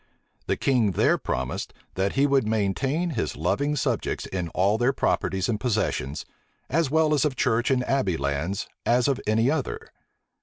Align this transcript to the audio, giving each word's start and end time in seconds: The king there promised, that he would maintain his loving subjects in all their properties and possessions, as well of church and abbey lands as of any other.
The 0.47 0.57
king 0.57 0.93
there 0.93 1.19
promised, 1.19 1.75
that 1.93 2.13
he 2.13 2.25
would 2.25 2.47
maintain 2.47 3.11
his 3.11 3.35
loving 3.35 3.75
subjects 3.75 4.25
in 4.25 4.47
all 4.47 4.79
their 4.79 4.93
properties 4.93 5.47
and 5.47 5.59
possessions, 5.59 6.25
as 6.71 6.89
well 6.89 7.13
of 7.13 7.35
church 7.35 7.69
and 7.69 7.83
abbey 7.87 8.17
lands 8.17 8.67
as 8.83 9.07
of 9.07 9.21
any 9.27 9.51
other. 9.51 9.91